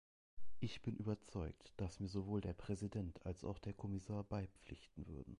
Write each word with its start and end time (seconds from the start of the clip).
Ich 0.59 0.81
bin 0.81 0.95
überzeugt, 0.95 1.73
dass 1.77 1.99
mir 1.99 2.07
sowohl 2.07 2.41
der 2.41 2.53
Präsident 2.53 3.23
als 3.23 3.43
auch 3.43 3.59
der 3.59 3.73
Kommissar 3.75 4.23
beipflichten 4.23 5.05
würden. 5.05 5.29